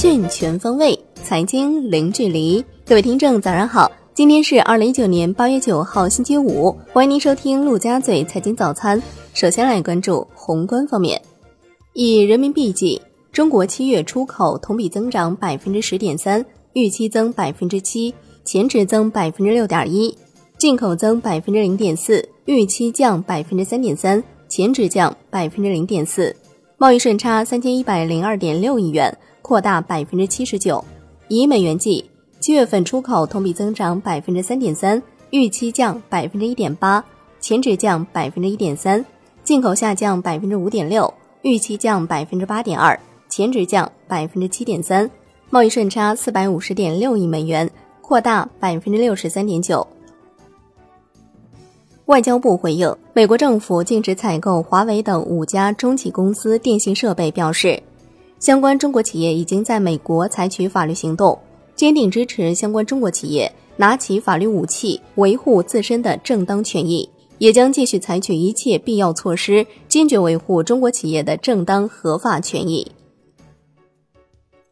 [0.00, 2.64] 讯全方位，财经零距离。
[2.86, 3.92] 各位听众，早上好！
[4.14, 6.74] 今天是二零一九年八月九号，星期五。
[6.90, 9.02] 欢迎您收听陆家嘴财经早餐。
[9.34, 11.20] 首先来关注宏观方面，
[11.92, 12.98] 以人民币计，
[13.30, 20.10] 中国七月出口同比增长百分之十点三，预期增百分之七，前值增百分之六点一；
[20.56, 26.34] 进口增百分之零点四，预期降百分之三点三，前值降百分之零点四。
[26.78, 29.14] 贸易顺差三千一百零二点六亿元，
[29.50, 30.84] 扩大百分之七十九。
[31.26, 37.04] 以美元计，七月份出口同比增长百分之三点三，预期降百分之一点八，
[37.40, 39.02] 前值降百分之一点三；
[39.42, 42.96] 进口下降百分之五点六，预期降百分之八点二，
[43.28, 45.10] 前值降百分之七点三。
[45.50, 47.68] 贸易顺差四百五十点六亿美元，
[48.00, 49.84] 扩大百分之六十三点九。
[52.06, 57.82] 外交部回应，美国政府禁止采购华为等五家中企公司电信设备，表示，
[58.40, 61.38] 相关中国企业已经在美国采取法律行动，
[61.76, 72.90] 坚定支持相关中国企业拿起法律武器，维护自身的正当权益，也将继续采取一切必要措施，坚决维护中国企业的正当合法权益。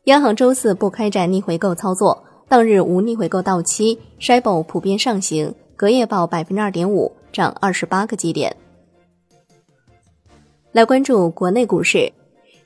[0.05, 7.12] 央行周四不开展逆回购操作，当日无逆回购到期 s h i b o 普遍上行，隔夜报百分之二点五。
[7.31, 8.56] 涨二十八个基点。
[10.73, 12.11] 来关注国内股市，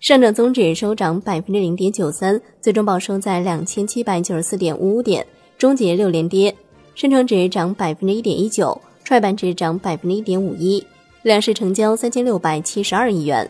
[0.02, 5.24] 上证综指收涨百分之零点九三，最终报收在两千七百九十四点五五点，
[5.56, 6.52] 终结六连跌。
[6.96, 10.84] 深成指涨百分之一点一九，创业板指涨百分之一点五一，
[11.22, 13.48] 两市成交三千六百七十二亿元。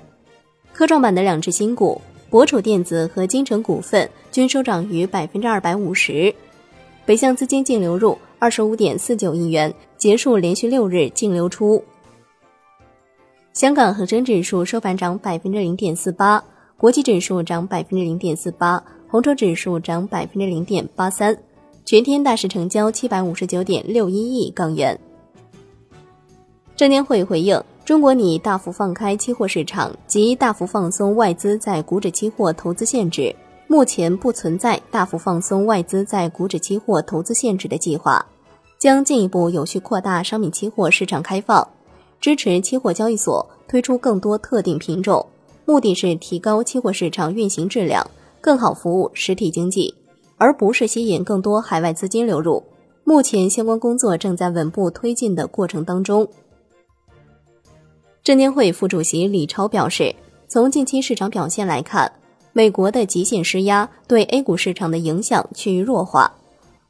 [0.75, 6.35] 科创板的两只新股博楚电子和金城股份均收涨逾百分之二百五十。
[7.07, 8.17] 北向资金净流入。
[8.39, 11.83] 二十五点四九亿元，结束连续六日净流出。
[13.53, 16.43] 香港恒生指数收盘涨百分之零点四八，
[16.79, 21.37] 国际指数涨百分之零点四八，红筹指数涨百分之零点八三。
[21.85, 24.99] 全天大市成交七百五十九点六一亿港元。
[26.75, 33.35] 证监会回应：中国拟大幅放开期货市场及大幅放松外资在股指期货投资限制。
[33.67, 38.25] 目前不存在大幅放松外资在股指期货投资限制的计划，
[38.79, 41.67] 将进一步有序扩大商品期货市场开放，
[42.23, 45.27] 支持期货交易所推出更多特定品种，
[45.65, 48.09] 目的是提高期货市场运行质量，
[48.41, 49.93] 更好服务实体经济，
[50.37, 52.63] 而不是吸引更多海外资金流入。
[53.03, 56.29] 目前相关工作正在稳步推进的过程当中。
[58.23, 60.15] 证监会副主席李超表示，
[60.47, 62.11] 从近期市场表现来看。
[62.53, 66.33] 美国的极限施压对 A 股市场的影响趋于弱化，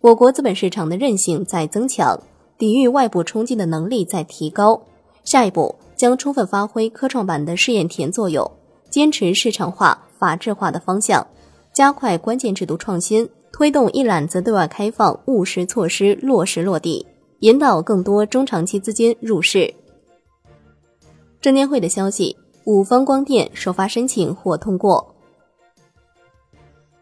[0.00, 2.21] 我国资本市场的韧性在增强，
[2.59, 4.82] 抵御外部冲击的能力在提高。
[5.25, 8.50] 下一步将充分发挥科创板的试验田作用，
[8.91, 11.27] 坚持市场化、法治化的方向，
[11.72, 17.06] 加快关键制度创新，推动一揽子对外开放务实措施落实落地，
[17.41, 19.72] 引导更多中长期资金入市。
[21.41, 25.15] 证监会的消息，五方光电首发申请或通过。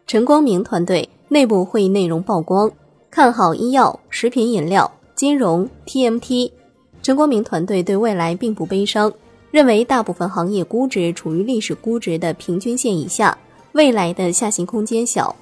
[0.05, 2.71] 陈光明团队内部会议内容曝光，
[3.09, 6.51] 看好医药、食品饮料、金融、TMT。
[7.01, 9.11] 陈光明团队对未来并不悲伤，
[9.49, 13.37] 认为大部分行业估值处于历史估值的平均线以下，
[13.71, 15.35] 未来的下行空间小。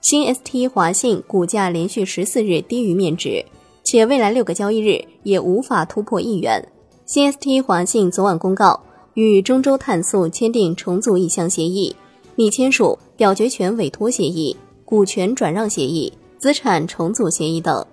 [0.00, 3.44] 新 ST 华信股价连续十四日低于面值，
[3.84, 6.66] 且未来六个交易日也无法突破一元。
[7.06, 8.80] 新 ST 华信昨晚公告
[9.14, 11.94] 与中州碳素签订重组意向协议。
[12.36, 17.84] 拟签署表决权委托协议、股权转让协议、资产重组协议等。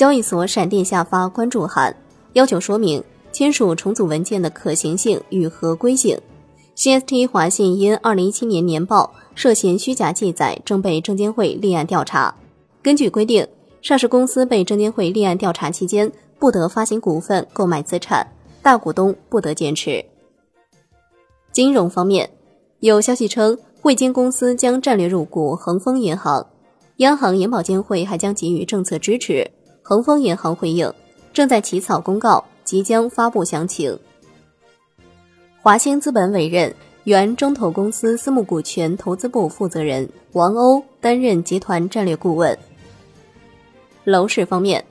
[0.00, 1.94] 交易所闪电下发关注函，
[2.32, 6.18] 要求说明签署重组文件的可行性与合规性。
[6.74, 12.34] CST 华信因2017年年报涉嫌虚假记载，正被证监会立案调查。
[12.80, 13.46] 根据规定，
[13.82, 18.26] 上市公司被证监会立案调查期间，不得发行股份、购买资产，
[18.62, 20.02] 大股东不得减持。
[21.52, 22.30] 金融方面，
[22.78, 23.58] 有消息称。
[23.82, 26.46] 汇金公司将战略入股恒丰银行，
[26.96, 29.50] 央行银保监会还将给予政策支持。
[29.90, 30.88] 恒丰银行回应，
[31.32, 33.98] 正在起草公告，即将发布详情。
[35.60, 36.72] 华兴资本委任
[37.02, 42.56] 原中投公司私募股权投资部负责人王欧担任集团战略顾问。
[44.04, 44.84] 楼市方面，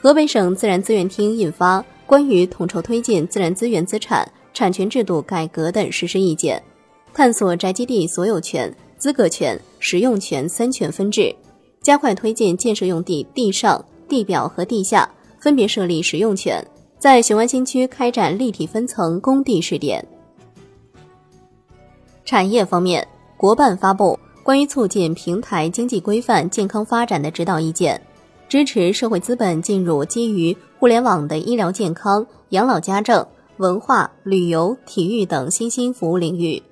[0.00, 6.60] 河北省自然资源厅印发关于统筹推进自然资源资产产权制度改革的实施意见。
[7.14, 11.32] 探索宅基地所有权、资格权、使用权三权分置，
[11.80, 15.08] 加快推进建设用地地上、地表和地下
[15.38, 16.62] 分别设立使用权，
[16.98, 20.04] 在雄安新区开展立体分层工地试点。
[22.24, 28.00] 产业方面，国办发布关于促进平台经济规范健康发展的指导意见，
[28.48, 33.26] 支持社会资本进入基于互联网的医疗健康、养老家政、
[33.56, 36.62] 文化、旅游、体育等新兴服务领域，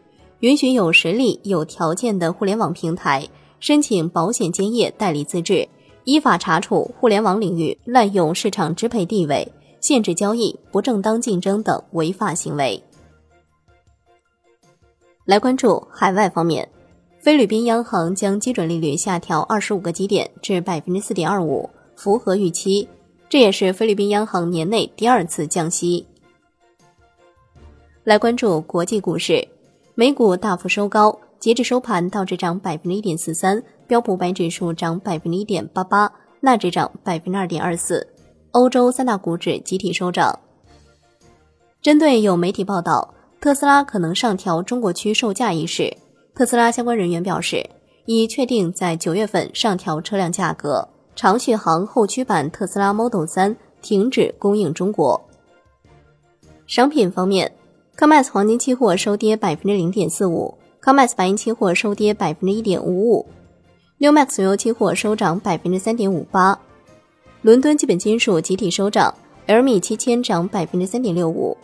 [0.40, 3.26] 允许有实力、有条件的互联网平台
[3.61, 5.69] 申请保险兼业代理资质，
[6.08, 9.46] 依法查处互联网领域滥用市场支配地位、
[9.78, 12.82] 限制交易、不正当竞争等违法行为。
[15.26, 16.66] 来关注海外方面，
[17.20, 22.88] 菲律宾央行将基准利率下调二十五个基点至百分之四点二五，符合预期。
[23.28, 26.06] 这也是菲律宾央行年内第二次降息。
[28.04, 29.46] 来关注国际股市，
[29.94, 38.06] 美股大幅收高，截至收盘，道指涨百分之一点四三，标普白指数涨百分之一点八八，纳指涨百分之二点二四。
[38.52, 40.38] 欧洲三大股指集体收涨。
[41.82, 43.14] 针对有媒体报道。
[43.40, 45.96] 特斯拉可能上调中国区售价一事，
[46.35, 47.64] 特斯拉相关人员表示，
[48.05, 50.88] 已确定在九月份上调车辆价格。
[51.14, 55.20] 长续航后驱版特斯拉 Model 3停止供应中国。
[56.67, 57.52] 商品方面
[57.96, 60.52] ，COMEX 黄金期货收跌百分之零点四五
[60.82, 63.25] ，COMEX 白银期货收跌百分之一点五五
[63.98, 66.58] ，NewMax 原油期货收涨百分之三点五八。
[67.42, 69.14] 伦敦基本金属集体收涨
[69.46, 71.56] ，LME 七千涨百分之三点六五。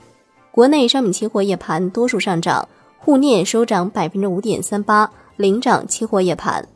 [0.51, 6.67] 国内商品期货夜盘多数上涨，沪镍收涨百分之五点三八，领涨期货夜盘。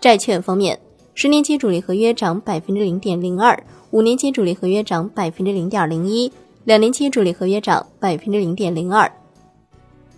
[0.00, 0.78] 债券方面，
[1.14, 3.60] 十年期主力合约涨百分之零点零二，
[3.90, 6.32] 五年期主力合约涨百分之零点零一，
[6.64, 9.10] 两年期主力合约涨百分之零点零二。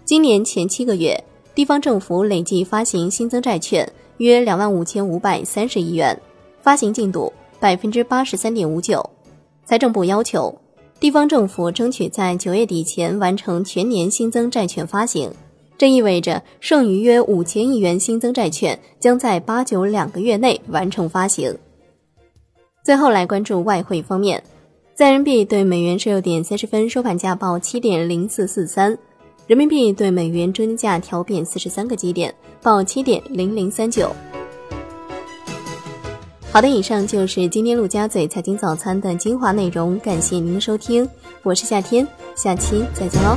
[0.05, 1.25] 今年前七个月，
[1.55, 6.19] 地方政府累计发行新增债券约两万五千五百三十亿元，
[6.61, 9.09] 发行进度百分之八十三点五九。
[9.65, 10.55] 财政部要求。
[11.01, 15.31] 地方政府争取在九月底前完成全年新增债券发行，
[15.77, 21.55] 这意味着剩余约五千亿元新增债券将在八九两个月内完成发行。
[22.83, 24.43] 最后来关注外汇方面，
[24.95, 28.97] 在人民币对美元十六点三十分收盘价报七点零四四三，
[29.46, 34.11] 人民币对美元中间价调贬四十三个基点，报七点零零三九。
[36.50, 41.06] 好的，以上就是今天陆家嘴财经早餐的精华内容，感谢您的收听，
[41.43, 43.37] 我是夏天，下期再见喽。